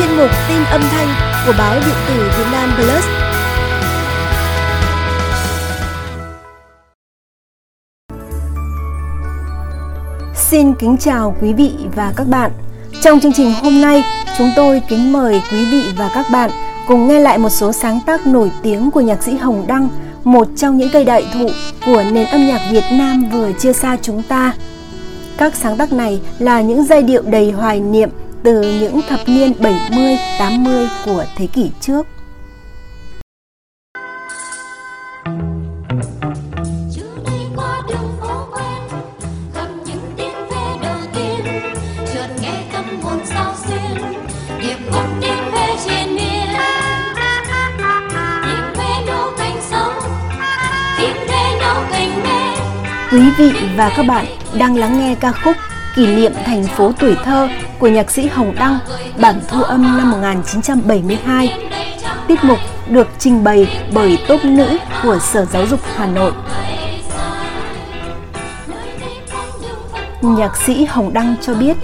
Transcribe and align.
chuyên 0.00 0.16
mục 0.16 0.30
tin 0.48 0.64
âm 0.64 0.80
thanh 0.80 1.08
của 1.46 1.52
báo 1.58 1.74
điện 1.74 1.94
tử 2.08 2.30
Việt 2.38 2.44
Nam 2.52 2.70
Plus. 2.76 3.04
Xin 10.34 10.74
kính 10.74 10.96
chào 11.00 11.36
quý 11.42 11.52
vị 11.52 11.72
và 11.96 12.12
các 12.16 12.26
bạn. 12.28 12.50
Trong 13.02 13.20
chương 13.20 13.32
trình 13.32 13.52
hôm 13.62 13.80
nay, 13.80 14.02
chúng 14.38 14.50
tôi 14.56 14.82
kính 14.88 15.12
mời 15.12 15.42
quý 15.52 15.64
vị 15.70 15.82
và 15.98 16.10
các 16.14 16.26
bạn 16.32 16.50
cùng 16.88 17.08
nghe 17.08 17.20
lại 17.20 17.38
một 17.38 17.50
số 17.50 17.72
sáng 17.72 18.00
tác 18.06 18.26
nổi 18.26 18.50
tiếng 18.62 18.90
của 18.90 19.00
nhạc 19.00 19.22
sĩ 19.22 19.36
Hồng 19.36 19.64
Đăng, 19.66 19.88
một 20.24 20.48
trong 20.56 20.76
những 20.76 20.90
cây 20.92 21.04
đại 21.04 21.24
thụ 21.34 21.48
của 21.86 22.02
nền 22.12 22.26
âm 22.26 22.46
nhạc 22.46 22.60
Việt 22.70 22.84
Nam 22.92 23.28
vừa 23.32 23.52
chia 23.52 23.72
xa 23.72 23.96
chúng 24.02 24.22
ta. 24.22 24.52
Các 25.38 25.54
sáng 25.54 25.76
tác 25.76 25.92
này 25.92 26.20
là 26.38 26.60
những 26.60 26.84
giai 26.84 27.02
điệu 27.02 27.22
đầy 27.22 27.50
hoài 27.50 27.80
niệm 27.80 28.10
từ 28.42 28.80
những 28.80 29.00
thập 29.08 29.20
niên 29.28 29.52
70, 29.58 30.16
80 30.38 30.88
của 31.04 31.24
thế 31.36 31.46
kỷ 31.46 31.70
trước. 31.80 32.06
Quý 53.12 53.30
vị 53.38 53.52
và 53.76 53.92
các 53.96 54.02
bạn 54.02 54.26
đang 54.58 54.76
lắng 54.76 54.98
nghe 55.00 55.14
ca 55.20 55.32
khúc 55.32 55.56
kỷ 55.94 56.06
niệm 56.06 56.32
thành 56.46 56.64
phố 56.64 56.92
tuổi 56.98 57.16
thơ 57.24 57.48
của 57.78 57.88
nhạc 57.88 58.10
sĩ 58.10 58.28
Hồng 58.28 58.54
Đăng, 58.58 58.78
bản 59.20 59.40
thu 59.48 59.62
âm 59.62 59.82
năm 59.82 60.10
1972. 60.10 61.68
Tiết 62.26 62.44
mục 62.44 62.58
được 62.88 63.08
trình 63.18 63.44
bày 63.44 63.82
bởi 63.94 64.18
tốp 64.28 64.44
nữ 64.44 64.78
của 65.02 65.18
Sở 65.18 65.44
Giáo 65.44 65.66
dục 65.66 65.80
Hà 65.96 66.06
Nội. 66.06 66.32
Nhạc 70.22 70.56
sĩ 70.56 70.84
Hồng 70.84 71.12
Đăng 71.12 71.34
cho 71.42 71.54
biết, 71.54 71.76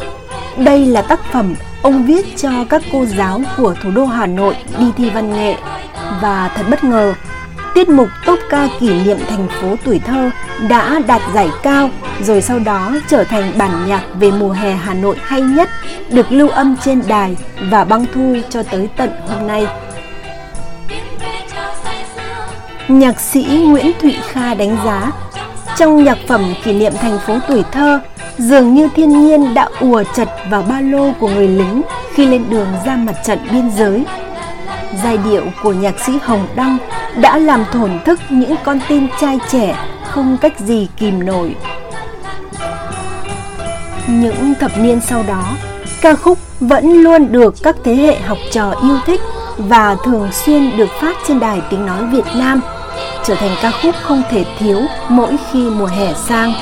đây 0.56 0.86
là 0.86 1.02
tác 1.02 1.20
phẩm 1.32 1.54
ông 1.82 2.06
viết 2.06 2.36
cho 2.36 2.50
các 2.70 2.82
cô 2.92 3.04
giáo 3.04 3.40
của 3.56 3.74
thủ 3.82 3.90
đô 3.90 4.04
Hà 4.04 4.26
Nội 4.26 4.56
đi 4.78 4.86
thi 4.96 5.10
văn 5.10 5.32
nghệ 5.32 5.56
và 6.22 6.50
thật 6.56 6.64
bất 6.70 6.84
ngờ 6.84 7.14
tiết 7.76 7.88
mục 7.88 8.08
tốt 8.26 8.38
ca 8.50 8.68
kỷ 8.80 9.04
niệm 9.04 9.18
thành 9.28 9.48
phố 9.48 9.76
tuổi 9.84 9.98
thơ 9.98 10.30
đã 10.68 11.00
đạt 11.06 11.22
giải 11.34 11.48
cao, 11.62 11.90
rồi 12.22 12.42
sau 12.42 12.58
đó 12.58 12.92
trở 13.08 13.24
thành 13.24 13.52
bản 13.58 13.70
nhạc 13.86 14.02
về 14.20 14.30
mùa 14.30 14.50
hè 14.50 14.72
Hà 14.72 14.94
Nội 14.94 15.16
hay 15.22 15.40
nhất, 15.40 15.68
được 16.08 16.32
lưu 16.32 16.48
âm 16.48 16.76
trên 16.84 17.02
đài 17.06 17.36
và 17.70 17.84
băng 17.84 18.06
thu 18.14 18.36
cho 18.50 18.62
tới 18.62 18.88
tận 18.96 19.10
hôm 19.28 19.46
nay. 19.46 19.66
Nhạc 22.88 23.20
sĩ 23.20 23.42
Nguyễn 23.68 23.92
Thụy 24.00 24.16
Kha 24.28 24.54
đánh 24.54 24.76
giá, 24.84 25.10
trong 25.76 26.04
nhạc 26.04 26.18
phẩm 26.28 26.54
kỷ 26.64 26.72
niệm 26.72 26.92
thành 27.00 27.18
phố 27.26 27.38
tuổi 27.48 27.62
thơ, 27.72 28.00
dường 28.38 28.74
như 28.74 28.88
thiên 28.96 29.26
nhiên 29.26 29.54
đã 29.54 29.68
ùa 29.80 30.02
chật 30.14 30.28
vào 30.50 30.62
ba 30.62 30.80
lô 30.80 31.12
của 31.20 31.28
người 31.28 31.48
lính 31.48 31.82
khi 32.14 32.26
lên 32.26 32.44
đường 32.50 32.68
ra 32.86 32.96
mặt 32.96 33.14
trận 33.24 33.38
biên 33.52 33.70
giới. 33.78 34.04
Giai 35.04 35.18
điệu 35.18 35.44
của 35.62 35.72
nhạc 35.72 36.00
sĩ 36.00 36.12
Hồng 36.22 36.46
Đăng 36.54 36.78
đã 37.20 37.38
làm 37.38 37.64
thổn 37.72 37.90
thức 38.04 38.20
những 38.30 38.54
con 38.64 38.78
tim 38.88 39.08
trai 39.20 39.38
trẻ 39.50 39.88
không 40.10 40.36
cách 40.40 40.60
gì 40.60 40.88
kìm 40.96 41.26
nổi. 41.26 41.56
Những 44.06 44.54
thập 44.60 44.78
niên 44.78 45.00
sau 45.00 45.24
đó, 45.28 45.44
ca 46.00 46.14
khúc 46.14 46.38
vẫn 46.60 47.02
luôn 47.02 47.32
được 47.32 47.54
các 47.62 47.76
thế 47.84 47.94
hệ 47.94 48.20
học 48.20 48.38
trò 48.52 48.70
yêu 48.82 48.98
thích 49.06 49.20
và 49.56 49.96
thường 50.04 50.28
xuyên 50.32 50.76
được 50.76 50.88
phát 51.00 51.16
trên 51.28 51.40
đài 51.40 51.60
tiếng 51.70 51.86
nói 51.86 52.06
Việt 52.12 52.26
Nam, 52.34 52.60
trở 53.24 53.34
thành 53.34 53.56
ca 53.62 53.70
khúc 53.82 53.94
không 54.02 54.22
thể 54.30 54.44
thiếu 54.58 54.80
mỗi 55.08 55.36
khi 55.52 55.70
mùa 55.70 55.86
hè 55.86 56.14
sang. 56.14 56.52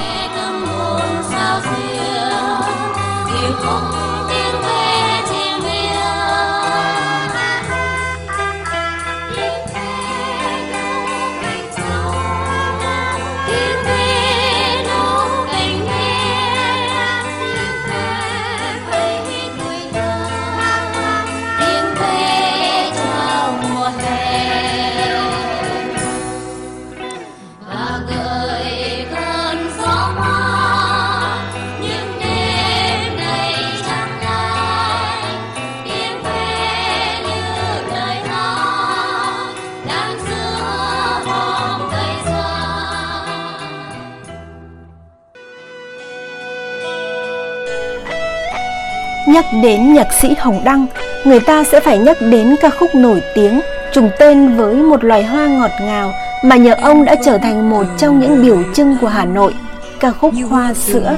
Nhắc 49.34 49.46
đến 49.62 49.94
nhạc 49.94 50.08
sĩ 50.20 50.34
Hồng 50.38 50.60
Đăng, 50.64 50.86
người 51.24 51.40
ta 51.40 51.64
sẽ 51.64 51.80
phải 51.80 51.98
nhắc 51.98 52.16
đến 52.20 52.56
ca 52.60 52.70
khúc 52.70 52.94
nổi 52.94 53.22
tiếng 53.34 53.60
trùng 53.92 54.10
tên 54.18 54.56
với 54.56 54.74
một 54.74 55.04
loài 55.04 55.24
hoa 55.24 55.46
ngọt 55.46 55.70
ngào 55.80 56.12
mà 56.44 56.56
nhờ 56.56 56.74
ông 56.82 57.04
đã 57.04 57.16
trở 57.24 57.38
thành 57.38 57.70
một 57.70 57.86
trong 57.98 58.20
những 58.20 58.42
biểu 58.42 58.62
trưng 58.74 58.96
của 59.00 59.06
Hà 59.08 59.24
Nội, 59.24 59.54
ca 60.00 60.10
khúc 60.10 60.34
Hoa 60.50 60.74
sữa. 60.74 61.16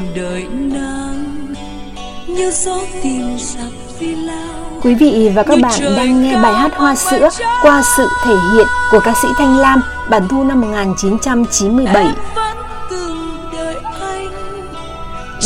Quý 4.83 4.95
vị 4.95 5.31
và 5.35 5.43
các 5.43 5.59
bạn 5.63 5.81
đang 5.97 6.23
nghe 6.23 6.37
bài 6.43 6.55
hát 6.55 6.73
Hoa 6.77 6.95
sữa 6.95 7.29
qua 7.63 7.83
sự 7.97 8.09
thể 8.25 8.35
hiện 8.55 8.67
của 8.91 9.01
ca 9.01 9.15
sĩ 9.23 9.29
Thanh 9.39 9.59
Lam, 9.59 9.83
bản 10.11 10.29
thu 10.29 10.45
năm 10.45 10.61
1997. 10.61 12.07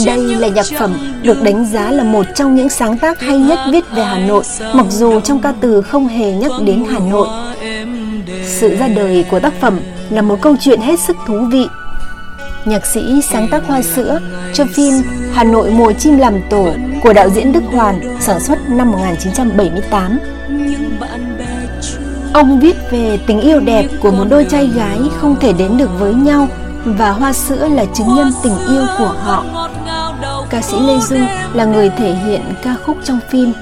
Đây 0.07 0.19
là 0.19 0.49
nhạc 0.49 0.67
phẩm 0.79 0.99
được 1.23 1.43
đánh 1.43 1.67
giá 1.67 1.91
là 1.91 2.05
một 2.05 2.27
trong 2.35 2.55
những 2.55 2.69
sáng 2.69 2.99
tác 2.99 3.21
hay 3.21 3.39
nhất 3.39 3.59
viết 3.73 3.85
về 3.95 4.03
Hà 4.03 4.19
Nội, 4.19 4.45
mặc 4.75 4.87
dù 4.91 5.21
trong 5.21 5.41
ca 5.41 5.55
từ 5.61 5.83
không 5.83 6.09
hề 6.09 6.33
nhắc 6.33 6.51
đến 6.65 6.85
Hà 6.91 6.99
Nội. 6.99 7.29
Sự 8.47 8.77
ra 8.77 8.89
đời 8.89 9.25
của 9.31 9.41
tác 9.41 9.53
phẩm 9.61 9.81
là 10.11 10.23
một 10.23 10.37
câu 10.41 10.57
chuyện 10.61 10.81
hết 10.81 11.01
sức 11.01 11.17
thú 11.27 11.39
vị. 11.53 11.67
Nhạc 12.65 12.87
sĩ 12.87 13.21
sáng 13.23 13.49
tác 13.49 13.67
hoa 13.67 13.83
sữa 13.83 14.21
cho 14.55 14.65
phim 14.75 14.95
Hà 15.33 15.45
Nội 15.45 15.71
mùa 15.71 15.93
chim 15.93 16.19
làm 16.19 16.41
tổ 16.51 16.73
của 17.03 17.13
đạo 17.13 17.31
diễn 17.31 17.53
Đức 17.53 17.63
Hoàn 17.73 18.19
sản 18.21 18.41
xuất 18.41 18.59
năm 18.71 18.91
1978. 18.91 20.19
Ông 22.33 22.61
viết 22.61 22.77
về 22.91 23.19
tình 23.27 23.41
yêu 23.41 23.61
đẹp 23.61 23.87
của 24.01 24.11
một 24.11 24.25
đôi 24.31 24.45
trai 24.45 24.67
gái 24.77 24.99
không 25.17 25.37
thể 25.41 25.53
đến 25.53 25.77
được 25.77 25.91
với 25.99 26.15
nhau 26.15 26.49
và 26.85 27.11
hoa 27.11 27.33
sữa 27.33 27.69
là 27.69 27.85
chứng 27.95 28.15
nhân 28.15 28.33
tình 28.43 28.53
yêu 28.69 28.83
của 28.99 29.15
họ 29.21 29.70
ca 30.51 30.63
sĩ 30.63 30.77
Lê 30.81 30.99
Dung 30.99 31.27
là 31.55 31.65
người 31.65 31.91
thể 31.99 32.15
hiện 32.15 32.41
ca 32.63 32.75
khúc 32.87 32.97
trong 33.05 33.21
phim. 33.31 33.53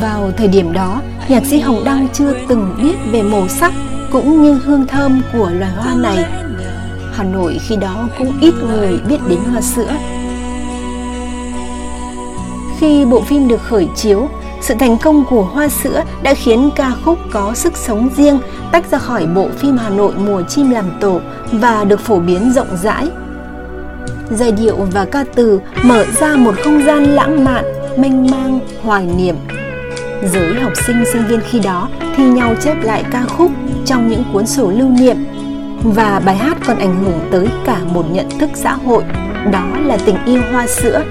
Vào 0.00 0.32
thời 0.36 0.48
điểm 0.48 0.72
đó, 0.72 1.02
nhạc 1.28 1.46
sĩ 1.46 1.60
Hồng 1.60 1.84
Đăng 1.84 2.08
chưa 2.12 2.34
từng 2.48 2.74
biết 2.82 2.96
về 3.12 3.22
màu 3.22 3.48
sắc 3.48 3.72
cũng 4.12 4.42
như 4.42 4.54
hương 4.54 4.86
thơm 4.86 5.22
của 5.32 5.50
loài 5.50 5.72
hoa 5.76 5.94
này. 5.94 6.24
Hà 7.12 7.24
Nội 7.24 7.60
khi 7.68 7.76
đó 7.76 8.08
cũng 8.18 8.32
ít 8.40 8.54
người 8.68 9.00
biết 9.08 9.18
đến 9.28 9.38
hoa 9.52 9.60
sữa. 9.60 9.92
Khi 12.80 13.04
bộ 13.04 13.20
phim 13.20 13.48
được 13.48 13.62
khởi 13.62 13.88
chiếu, 13.96 14.28
sự 14.60 14.74
thành 14.78 14.98
công 14.98 15.24
của 15.24 15.42
Hoa 15.42 15.68
Sữa 15.68 16.02
đã 16.22 16.34
khiến 16.34 16.70
ca 16.76 16.92
khúc 17.04 17.18
có 17.30 17.54
sức 17.54 17.76
sống 17.76 18.08
riêng 18.16 18.40
tách 18.72 18.90
ra 18.90 18.98
khỏi 18.98 19.26
bộ 19.26 19.48
phim 19.56 19.76
Hà 19.76 19.90
Nội 19.90 20.12
mùa 20.26 20.42
chim 20.42 20.70
làm 20.70 20.84
tổ 21.00 21.20
và 21.52 21.84
được 21.84 22.00
phổ 22.00 22.18
biến 22.18 22.52
rộng 22.52 22.76
rãi 22.82 23.08
giai 24.30 24.52
điệu 24.52 24.76
và 24.92 25.04
ca 25.04 25.24
từ 25.34 25.60
mở 25.82 26.04
ra 26.20 26.36
một 26.36 26.54
không 26.64 26.84
gian 26.86 27.04
lãng 27.04 27.44
mạn, 27.44 27.64
mênh 27.96 28.30
mang, 28.30 28.60
hoài 28.82 29.06
niệm. 29.18 29.36
Giới 30.32 30.54
học 30.54 30.72
sinh 30.86 31.04
sinh 31.12 31.26
viên 31.26 31.40
khi 31.50 31.60
đó 31.60 31.88
thi 32.16 32.24
nhau 32.24 32.54
chép 32.64 32.76
lại 32.82 33.04
ca 33.10 33.24
khúc 33.24 33.50
trong 33.84 34.08
những 34.08 34.24
cuốn 34.32 34.46
sổ 34.46 34.70
lưu 34.70 34.88
niệm 34.88 35.16
và 35.82 36.20
bài 36.24 36.36
hát 36.36 36.58
còn 36.66 36.78
ảnh 36.78 37.04
hưởng 37.04 37.20
tới 37.32 37.48
cả 37.64 37.78
một 37.94 38.04
nhận 38.12 38.26
thức 38.38 38.50
xã 38.54 38.72
hội, 38.72 39.04
đó 39.52 39.66
là 39.84 39.98
tình 40.06 40.16
yêu 40.26 40.40
hoa 40.52 40.66
sữa. 40.66 41.02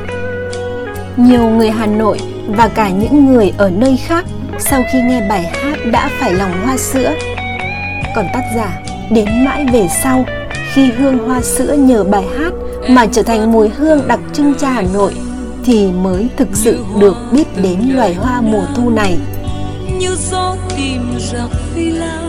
Nhiều 1.18 1.50
người 1.50 1.70
Hà 1.70 1.86
Nội 1.86 2.20
và 2.48 2.68
cả 2.68 2.90
những 2.90 3.26
người 3.26 3.54
ở 3.58 3.70
nơi 3.70 3.98
khác 3.98 4.26
sau 4.60 4.84
khi 4.92 5.02
nghe 5.02 5.30
bài 5.30 5.44
hát 5.44 5.78
đã 5.92 6.10
phải 6.20 6.34
lòng 6.34 6.52
hoa 6.64 6.78
sữa. 6.78 7.14
Còn 8.16 8.26
tác 8.34 8.44
giả 8.56 8.80
đến 9.12 9.46
mãi 9.46 9.66
về 9.74 9.88
sau 10.04 10.26
khi 10.74 10.92
hương 10.92 11.18
hoa 11.18 11.42
sữa 11.42 11.74
nhờ 11.74 12.04
bài 12.04 12.26
hát 12.40 12.54
mà 12.90 13.06
trở 13.12 13.24
thành 13.24 13.52
mùi 13.52 13.70
hương 13.70 14.08
đặc 14.08 14.20
trưng 14.34 14.54
cha 14.60 14.70
Hà 14.70 14.82
Nội 14.94 15.14
thì 15.64 15.92
mới 15.92 16.28
thực 16.38 16.48
sự 16.54 16.84
được 17.00 17.16
biết 17.32 17.62
đến 17.62 17.80
loài 17.96 18.14
hoa 18.14 18.42
mùa 18.42 18.64
thu 18.76 18.90
này. 18.90 19.18
Như 20.00 20.16
gió 20.32 20.56
tìm 20.78 21.02
giặc 21.20 21.50
phi 21.74 21.92
lao, 21.92 22.24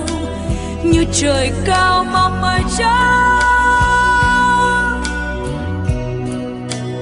như 0.85 1.05
trời 1.13 1.51
cao 1.65 2.05
mong 2.13 2.41
mây 2.41 2.61
trắng 2.79 3.43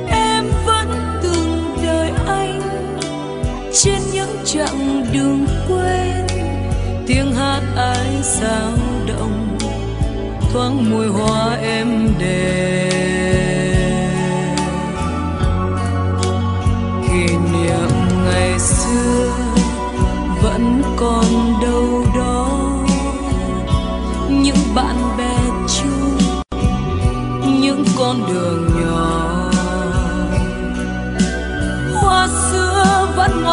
em 0.08 0.44
vẫn 0.66 0.88
từng 1.22 1.76
đợi 1.86 2.10
anh 2.26 2.60
trên 3.72 3.98
những 4.12 4.36
chặng 4.44 5.06
đường 5.12 5.46
quên. 5.68 6.26
Tiếng 7.06 7.34
hát 7.34 7.60
ai 7.76 8.06
sao 8.22 8.70
động, 9.08 9.58
thoáng 10.52 10.90
mùi 10.90 11.06
hoa 11.06 11.35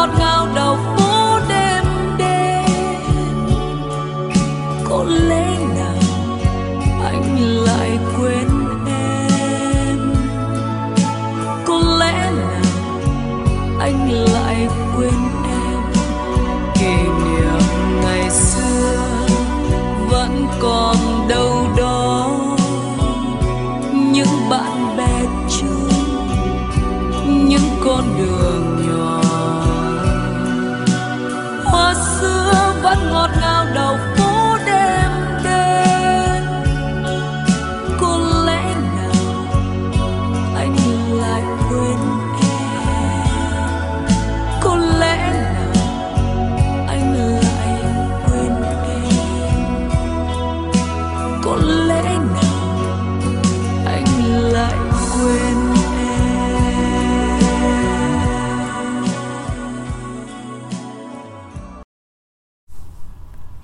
ngọt 0.06 0.18
ngào 0.18 0.48
đầu 0.54 0.76
phố 0.76 1.03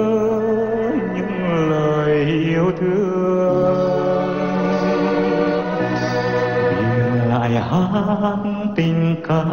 những 1.15 1.69
lời 1.69 2.25
yêu 2.25 2.71
thương. 2.79 3.75
Biển 6.69 7.29
lại 7.29 7.51
hát 7.51 8.37
tình 8.75 9.15
ca 9.27 9.43